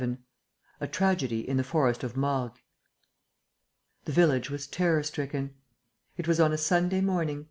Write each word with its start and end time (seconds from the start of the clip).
VII 0.01 0.17
A 0.79 0.87
TRAGEDY 0.87 1.47
IN 1.47 1.57
THE 1.57 1.63
FOREST 1.63 2.03
OF 2.03 2.17
MORGUES 2.17 2.57
The 4.05 4.11
village 4.11 4.49
was 4.49 4.65
terror 4.65 5.03
stricken. 5.03 5.53
It 6.17 6.27
was 6.27 6.39
on 6.39 6.51
a 6.51 6.57
Sunday 6.57 7.01
morning. 7.01 7.39